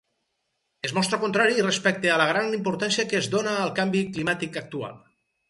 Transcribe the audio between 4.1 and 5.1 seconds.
climàtic actual.